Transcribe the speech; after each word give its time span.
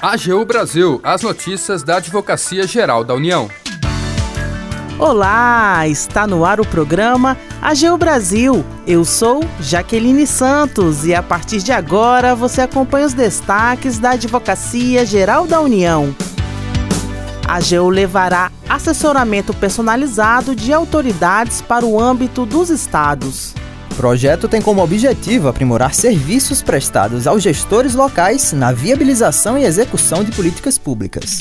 AGU 0.00 0.44
Brasil, 0.44 1.00
as 1.02 1.22
notícias 1.22 1.82
da 1.82 1.96
Advocacia 1.96 2.66
Geral 2.66 3.04
da 3.04 3.14
União. 3.14 3.48
Olá, 4.98 5.86
está 5.88 6.26
no 6.26 6.44
ar 6.44 6.60
o 6.60 6.66
programa 6.66 7.36
AGU 7.60 7.98
Brasil. 7.98 8.64
Eu 8.86 9.04
sou 9.04 9.42
Jaqueline 9.60 10.26
Santos 10.26 11.04
e 11.04 11.14
a 11.14 11.22
partir 11.22 11.62
de 11.62 11.72
agora 11.72 12.34
você 12.34 12.62
acompanha 12.62 13.06
os 13.06 13.12
destaques 13.12 13.98
da 13.98 14.10
Advocacia 14.12 15.04
Geral 15.04 15.46
da 15.46 15.60
União. 15.60 16.14
A 17.46 17.56
AGU 17.56 17.90
levará 17.90 18.50
assessoramento 18.68 19.52
personalizado 19.52 20.54
de 20.54 20.72
autoridades 20.72 21.60
para 21.60 21.84
o 21.84 22.00
âmbito 22.00 22.46
dos 22.46 22.70
estados. 22.70 23.54
O 23.94 23.96
projeto 23.96 24.48
tem 24.48 24.60
como 24.60 24.82
objetivo 24.82 25.46
aprimorar 25.46 25.94
serviços 25.94 26.60
prestados 26.60 27.28
aos 27.28 27.40
gestores 27.40 27.94
locais 27.94 28.52
na 28.52 28.72
viabilização 28.72 29.56
e 29.56 29.64
execução 29.64 30.24
de 30.24 30.32
políticas 30.32 30.76
públicas. 30.76 31.38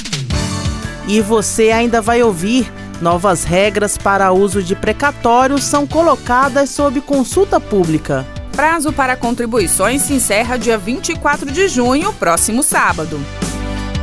E 1.07 1.20
você 1.20 1.71
ainda 1.71 1.99
vai 1.99 2.21
ouvir 2.21 2.71
novas 3.02 3.43
regras 3.43 3.98
para 3.98 4.31
uso 4.31 4.62
de 4.62 4.76
precatórios 4.76 5.63
são 5.63 5.88
colocadas 5.88 6.70
sob 6.70 7.02
consulta 7.02 7.59
pública. 7.59 8.23
Prazo 8.52 8.93
para 8.93 9.15
contribuições 9.15 10.04
se 10.04 10.13
encerra 10.13 10.55
dia 10.55 10.77
24 10.77 11.51
de 11.51 11.67
junho, 11.67 12.13
próximo 12.13 12.62
sábado. 12.62 13.20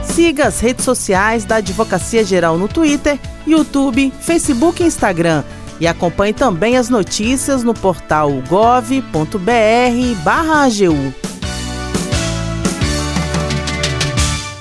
Siga 0.02 0.48
as 0.48 0.59
redes 0.59 0.84
sociais 0.84 1.45
da 1.45 1.56
Advocacia 1.56 2.24
Geral 2.24 2.59
no 2.59 2.66
Twitter, 2.66 3.16
YouTube, 3.46 4.12
Facebook 4.20 4.82
e 4.82 4.87
Instagram. 4.87 5.45
E 5.80 5.86
acompanhe 5.86 6.34
também 6.34 6.76
as 6.76 6.90
notícias 6.90 7.64
no 7.64 7.72
portal 7.72 8.30
gov.br/agu. 8.48 9.40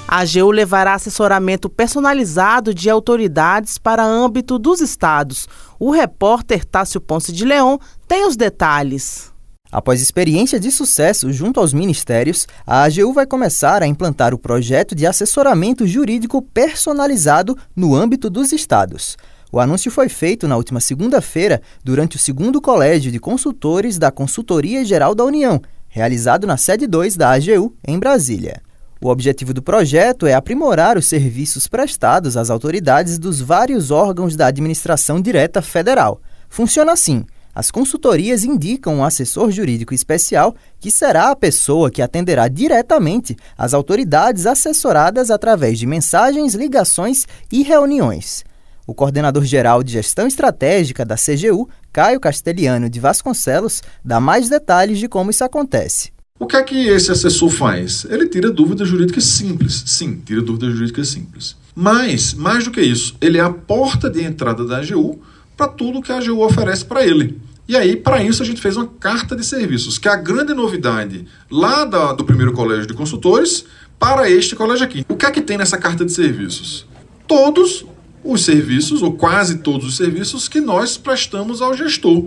A 0.07 0.21
AGU 0.21 0.49
levará 0.49 0.95
assessoramento 0.95 1.69
personalizado 1.69 2.73
de 2.73 2.89
autoridades 2.89 3.77
para 3.77 4.03
âmbito 4.03 4.57
dos 4.57 4.81
estados. 4.81 5.47
O 5.77 5.91
repórter 5.91 6.65
Tássio 6.65 6.99
Ponce 6.99 7.31
de 7.31 7.45
Leão 7.45 7.79
tem 8.07 8.25
os 8.25 8.35
detalhes. 8.35 9.31
Após 9.71 10.01
experiência 10.01 10.59
de 10.59 10.71
sucesso 10.71 11.31
junto 11.31 11.59
aos 11.59 11.73
ministérios, 11.73 12.47
a 12.65 12.81
AGU 12.85 13.13
vai 13.13 13.27
começar 13.27 13.83
a 13.83 13.87
implantar 13.87 14.33
o 14.33 14.39
projeto 14.39 14.95
de 14.95 15.05
assessoramento 15.05 15.85
jurídico 15.85 16.41
personalizado 16.41 17.55
no 17.75 17.93
âmbito 17.93 18.31
dos 18.31 18.51
estados. 18.51 19.15
O 19.51 19.59
anúncio 19.59 19.89
foi 19.89 20.07
feito 20.07 20.47
na 20.47 20.55
última 20.55 20.79
segunda-feira, 20.79 21.59
durante 21.83 22.17
o 22.17 22.19
segundo 22.19 22.61
Colégio 22.61 23.11
de 23.11 23.19
Consultores 23.19 23.97
da 23.97 24.11
Consultoria 24.11 24.85
Geral 24.85 25.15
da 25.15 25.25
União, 25.25 25.59
realizado 25.87 26.45
na 26.45 26.55
sede 26.55 26.85
2 26.85 27.17
da 27.17 27.31
AGU, 27.31 27.73
em 27.87 27.97
Brasília. 27.97 28.61
O 29.01 29.09
objetivo 29.09 29.51
do 29.51 29.63
projeto 29.63 30.27
é 30.27 30.35
aprimorar 30.35 30.99
os 30.99 31.07
serviços 31.07 31.67
prestados 31.67 32.37
às 32.37 32.51
autoridades 32.51 33.17
dos 33.17 33.41
vários 33.41 33.89
órgãos 33.89 34.35
da 34.35 34.45
administração 34.45 35.19
direta 35.19 35.63
federal. 35.63 36.21
Funciona 36.47 36.91
assim. 36.91 37.25
As 37.55 37.71
consultorias 37.71 38.43
indicam 38.43 38.97
um 38.97 39.03
assessor 39.03 39.49
jurídico 39.49 39.95
especial, 39.95 40.55
que 40.79 40.91
será 40.91 41.31
a 41.31 41.35
pessoa 41.35 41.89
que 41.89 42.03
atenderá 42.03 42.47
diretamente 42.47 43.35
as 43.57 43.73
autoridades 43.73 44.45
assessoradas 44.45 45.31
através 45.31 45.79
de 45.79 45.87
mensagens, 45.87 46.53
ligações 46.53 47.25
e 47.51 47.63
reuniões. 47.63 48.43
O 48.89 48.93
coordenador 48.95 49.45
geral 49.45 49.83
de 49.83 49.91
gestão 49.91 50.25
estratégica 50.25 51.05
da 51.05 51.13
CGU, 51.13 51.69
Caio 51.93 52.19
Castelhano 52.19 52.89
de 52.89 52.99
Vasconcelos, 52.99 53.83
dá 54.03 54.19
mais 54.19 54.49
detalhes 54.49 54.97
de 54.97 55.07
como 55.07 55.29
isso 55.29 55.43
acontece. 55.43 56.11
O 56.39 56.47
que 56.47 56.55
é 56.55 56.63
que 56.63 56.87
esse 56.87 57.11
assessor 57.11 57.51
faz? 57.51 58.03
Ele 58.09 58.27
tira 58.27 58.49
dúvidas 58.49 58.87
jurídicas 58.87 59.25
simples. 59.25 59.83
Sim, 59.85 60.19
tira 60.25 60.41
dúvidas 60.41 60.73
jurídicas 60.73 61.07
simples. 61.07 61.55
Mas, 61.75 62.33
mais 62.33 62.63
do 62.63 62.71
que 62.71 62.81
isso, 62.81 63.15
ele 63.21 63.37
é 63.37 63.41
a 63.41 63.51
porta 63.51 64.09
de 64.09 64.23
entrada 64.23 64.65
da 64.65 64.77
AGU 64.77 65.21
para 65.55 65.67
tudo 65.67 66.01
que 66.01 66.11
a 66.11 66.17
AGU 66.17 66.43
oferece 66.43 66.83
para 66.83 67.05
ele. 67.05 67.39
E 67.67 67.77
aí, 67.77 67.95
para 67.95 68.23
isso, 68.23 68.41
a 68.41 68.45
gente 68.45 68.59
fez 68.59 68.75
uma 68.75 68.87
carta 68.87 69.35
de 69.35 69.45
serviços, 69.45 69.99
que 69.99 70.07
é 70.07 70.11
a 70.11 70.15
grande 70.15 70.55
novidade 70.55 71.27
lá 71.51 71.85
da, 71.85 72.13
do 72.13 72.25
primeiro 72.25 72.53
colégio 72.53 72.87
de 72.87 72.95
consultores 72.95 73.65
para 73.99 74.27
este 74.31 74.55
colégio 74.55 74.85
aqui. 74.85 75.05
O 75.07 75.15
que 75.15 75.27
é 75.27 75.29
que 75.29 75.41
tem 75.41 75.59
nessa 75.59 75.77
carta 75.77 76.03
de 76.03 76.11
serviços? 76.11 76.87
Todos 77.27 77.85
os 78.23 78.45
serviços, 78.45 79.01
ou 79.01 79.13
quase 79.13 79.59
todos 79.59 79.85
os 79.87 79.97
serviços, 79.97 80.47
que 80.47 80.59
nós 80.61 80.97
prestamos 80.97 81.61
ao 81.61 81.73
gestor. 81.73 82.25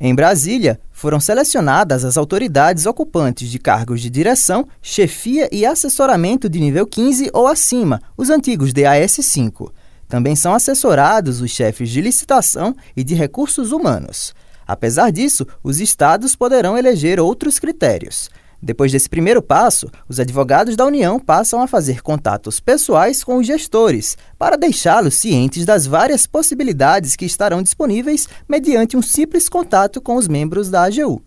Em 0.00 0.14
Brasília, 0.14 0.80
foram 0.92 1.18
selecionadas 1.18 2.04
as 2.04 2.16
autoridades 2.16 2.86
ocupantes 2.86 3.50
de 3.50 3.58
cargos 3.58 4.00
de 4.00 4.08
direção, 4.08 4.66
chefia 4.80 5.48
e 5.50 5.66
assessoramento 5.66 6.48
de 6.48 6.60
nível 6.60 6.86
15 6.86 7.30
ou 7.32 7.48
acima, 7.48 8.00
os 8.16 8.30
antigos 8.30 8.72
DAS5. 8.72 9.70
Também 10.08 10.36
são 10.36 10.54
assessorados 10.54 11.40
os 11.40 11.50
chefes 11.50 11.90
de 11.90 12.00
licitação 12.00 12.74
e 12.96 13.02
de 13.02 13.14
recursos 13.14 13.72
humanos. 13.72 14.32
Apesar 14.66 15.10
disso, 15.10 15.46
os 15.62 15.80
estados 15.80 16.36
poderão 16.36 16.78
eleger 16.78 17.18
outros 17.18 17.58
critérios. 17.58 18.30
Depois 18.60 18.90
desse 18.90 19.08
primeiro 19.08 19.40
passo, 19.40 19.88
os 20.08 20.18
advogados 20.18 20.74
da 20.74 20.84
União 20.84 21.20
passam 21.20 21.62
a 21.62 21.68
fazer 21.68 22.02
contatos 22.02 22.58
pessoais 22.58 23.22
com 23.22 23.36
os 23.36 23.46
gestores, 23.46 24.18
para 24.36 24.56
deixá-los 24.56 25.14
cientes 25.14 25.64
das 25.64 25.86
várias 25.86 26.26
possibilidades 26.26 27.14
que 27.14 27.24
estarão 27.24 27.62
disponíveis 27.62 28.28
mediante 28.48 28.96
um 28.96 29.02
simples 29.02 29.48
contato 29.48 30.00
com 30.00 30.16
os 30.16 30.26
membros 30.26 30.68
da 30.68 30.82
AGU. 30.82 31.22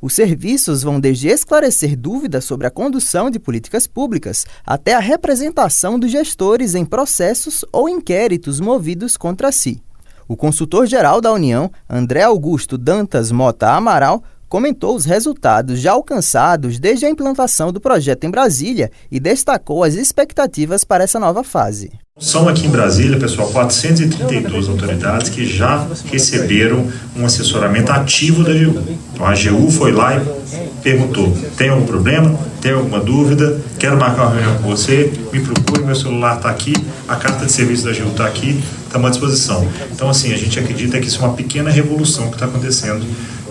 Os 0.00 0.14
serviços 0.14 0.82
vão 0.82 0.98
desde 0.98 1.28
esclarecer 1.28 1.96
dúvidas 1.96 2.44
sobre 2.44 2.66
a 2.66 2.70
condução 2.70 3.30
de 3.30 3.38
políticas 3.38 3.86
públicas 3.86 4.44
até 4.66 4.94
a 4.94 4.98
representação 4.98 5.96
dos 5.96 6.10
gestores 6.10 6.74
em 6.74 6.84
processos 6.84 7.64
ou 7.70 7.88
inquéritos 7.88 8.58
movidos 8.58 9.16
contra 9.16 9.52
si. 9.52 9.80
O 10.26 10.36
consultor-geral 10.36 11.20
da 11.20 11.32
União, 11.32 11.70
André 11.88 12.22
Augusto 12.22 12.78
Dantas 12.78 13.30
Mota 13.30 13.70
Amaral, 13.70 14.24
comentou 14.52 14.94
os 14.94 15.06
resultados 15.06 15.80
já 15.80 15.92
alcançados 15.92 16.78
desde 16.78 17.06
a 17.06 17.08
implantação 17.08 17.72
do 17.72 17.80
projeto 17.80 18.24
em 18.24 18.30
Brasília 18.30 18.90
e 19.10 19.18
destacou 19.18 19.82
as 19.82 19.94
expectativas 19.94 20.84
para 20.84 21.02
essa 21.02 21.18
nova 21.18 21.42
fase. 21.42 21.90
São 22.20 22.46
aqui 22.46 22.66
em 22.66 22.68
Brasília, 22.68 23.18
pessoal, 23.18 23.48
432 23.48 24.68
autoridades 24.68 25.30
que 25.30 25.46
já 25.46 25.88
receberam 26.04 26.86
um 27.16 27.24
assessoramento 27.24 27.90
ativo 27.90 28.44
da 28.44 28.50
AGU. 28.50 28.98
Então 29.14 29.24
a 29.24 29.30
AGU 29.30 29.70
foi 29.70 29.90
lá 29.90 30.18
e 30.18 30.82
perguntou: 30.82 31.34
tem 31.56 31.70
algum 31.70 31.86
problema? 31.86 32.38
Tem 32.60 32.72
alguma 32.72 33.00
dúvida? 33.00 33.58
Quero 33.78 33.96
marcar 33.96 34.26
uma 34.26 34.34
reunião 34.34 34.58
com 34.58 34.68
você? 34.68 35.10
Me 35.32 35.40
procure, 35.40 35.82
meu 35.82 35.96
celular 35.96 36.36
está 36.36 36.50
aqui, 36.50 36.74
a 37.08 37.16
carta 37.16 37.46
de 37.46 37.52
serviço 37.52 37.86
da 37.86 37.90
AGU 37.90 38.10
está 38.10 38.26
aqui, 38.26 38.62
estamos 38.84 39.06
à 39.06 39.10
disposição. 39.10 39.66
Então, 39.90 40.10
assim, 40.10 40.34
a 40.34 40.36
gente 40.36 40.58
acredita 40.60 41.00
que 41.00 41.06
isso 41.06 41.22
é 41.22 41.26
uma 41.26 41.34
pequena 41.34 41.70
revolução 41.70 42.28
que 42.28 42.34
está 42.34 42.44
acontecendo 42.44 43.02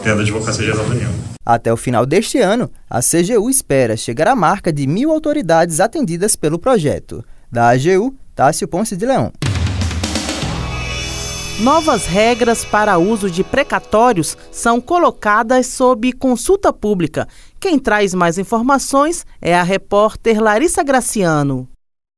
Advocacia 0.10 0.66
Geral 0.66 0.86
da 0.86 0.92
União. 0.92 1.12
Até 1.46 1.72
o 1.72 1.78
final 1.78 2.06
deste 2.06 2.40
ano, 2.40 2.70
a 2.90 3.00
CGU 3.00 3.50
espera 3.50 3.98
chegar 3.98 4.28
à 4.28 4.36
marca 4.36 4.72
de 4.72 4.88
mil 4.88 5.12
autoridades 5.12 5.80
atendidas 5.80 6.36
pelo 6.36 6.60
projeto. 6.60 7.24
Da 7.52 7.70
AGU, 7.70 8.16
Tássio 8.36 8.68
Ponce 8.68 8.96
de 8.96 9.06
Leão. 9.06 9.32
Novas 11.60 12.08
regras 12.08 12.66
para 12.66 12.98
uso 12.98 13.30
de 13.30 13.44
precatórios 13.44 14.36
são 14.52 14.82
colocadas 14.82 15.68
sob 15.68 16.12
consulta 16.14 16.74
pública. 16.74 17.28
Quem 17.60 17.78
traz 17.78 18.16
mais 18.16 18.40
informações 18.40 19.26
é 19.40 19.54
a 19.54 19.62
repórter 19.62 20.42
Larissa 20.42 20.82
Graciano. 20.84 21.68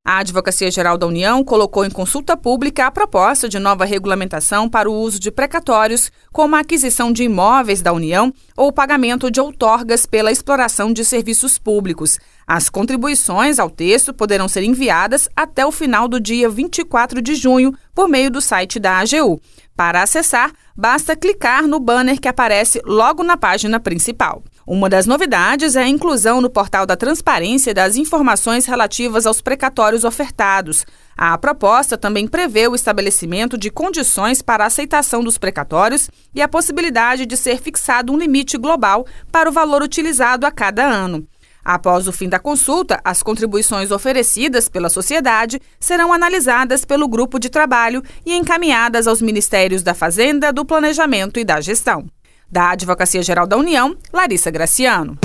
A 0.05 0.17
Advocacia 0.17 0.69
Geral 0.69 0.97
da 0.97 1.07
União 1.07 1.41
colocou 1.45 1.85
em 1.85 1.89
consulta 1.89 2.35
pública 2.35 2.85
a 2.85 2.91
proposta 2.91 3.47
de 3.47 3.57
nova 3.57 3.85
regulamentação 3.85 4.67
para 4.67 4.91
o 4.91 4.93
uso 4.93 5.17
de 5.17 5.31
precatórios, 5.31 6.11
como 6.29 6.57
a 6.57 6.59
aquisição 6.59 7.09
de 7.09 7.23
imóveis 7.23 7.81
da 7.81 7.93
União 7.93 8.33
ou 8.57 8.67
o 8.67 8.73
pagamento 8.73 9.31
de 9.31 9.39
outorgas 9.39 10.05
pela 10.05 10.29
exploração 10.29 10.91
de 10.91 11.05
serviços 11.05 11.57
públicos. 11.57 12.19
As 12.45 12.69
contribuições 12.69 13.59
ao 13.59 13.69
texto 13.69 14.13
poderão 14.13 14.49
ser 14.49 14.63
enviadas 14.63 15.29
até 15.33 15.65
o 15.65 15.71
final 15.71 16.09
do 16.09 16.19
dia 16.19 16.49
24 16.49 17.21
de 17.21 17.33
junho 17.33 17.73
por 17.95 18.09
meio 18.09 18.29
do 18.29 18.41
site 18.41 18.81
da 18.81 18.99
AGU. 18.99 19.39
Para 19.73 20.03
acessar, 20.03 20.51
basta 20.75 21.15
clicar 21.15 21.65
no 21.65 21.79
banner 21.79 22.19
que 22.19 22.27
aparece 22.27 22.81
logo 22.85 23.23
na 23.23 23.37
página 23.37 23.79
principal. 23.79 24.43
Uma 24.65 24.89
das 24.89 25.05
novidades 25.05 25.75
é 25.75 25.83
a 25.83 25.87
inclusão 25.87 26.39
no 26.39 26.49
portal 26.49 26.85
da 26.85 26.95
transparência 26.95 27.73
das 27.73 27.97
informações 27.97 28.65
relativas 28.65 29.25
aos 29.25 29.41
precatórios 29.41 30.05
ofertados. 30.05 30.85
A 31.17 31.37
proposta 31.37 31.97
também 31.97 32.27
prevê 32.27 32.65
o 32.69 32.75
estabelecimento 32.75 33.57
de 33.57 33.69
condições 33.69 34.41
para 34.41 34.63
a 34.63 34.67
aceitação 34.67 35.21
dos 35.21 35.37
precatórios 35.37 36.09
e 36.33 36.41
a 36.41 36.47
possibilidade 36.47 37.25
de 37.25 37.35
ser 37.35 37.61
fixado 37.61 38.13
um 38.13 38.17
limite 38.17 38.57
global 38.57 39.05
para 39.29 39.49
o 39.49 39.53
valor 39.53 39.83
utilizado 39.83 40.45
a 40.45 40.51
cada 40.51 40.85
ano. 40.85 41.27
Após 41.63 42.07
o 42.07 42.13
fim 42.13 42.29
da 42.29 42.39
consulta, 42.39 43.01
as 43.03 43.21
contribuições 43.21 43.91
oferecidas 43.91 44.69
pela 44.69 44.89
sociedade 44.89 45.61
serão 45.77 46.13
analisadas 46.13 46.85
pelo 46.85 47.07
grupo 47.09 47.37
de 47.37 47.49
trabalho 47.49 48.01
e 48.25 48.33
encaminhadas 48.33 49.07
aos 49.07 49.21
Ministérios 49.21 49.83
da 49.83 49.93
Fazenda, 49.93 50.53
do 50.53 50.63
Planejamento 50.63 51.37
e 51.37 51.43
da 51.43 51.59
Gestão. 51.59 52.05
Da 52.53 52.69
Advocacia 52.69 53.23
Geral 53.23 53.47
da 53.47 53.57
União, 53.57 53.97
Larissa 54.13 54.51
Graciano. 54.51 55.17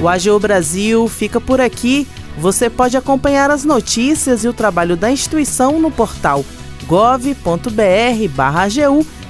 O 0.00 0.08
AGU 0.08 0.40
Brasil 0.40 1.06
fica 1.06 1.40
por 1.40 1.60
aqui. 1.60 2.08
Você 2.36 2.68
pode 2.68 2.96
acompanhar 2.96 3.48
as 3.48 3.64
notícias 3.64 4.42
e 4.42 4.48
o 4.48 4.52
trabalho 4.52 4.96
da 4.96 5.08
instituição 5.08 5.78
no 5.78 5.92
portal 5.92 6.44
gov.br/agu 6.88 7.36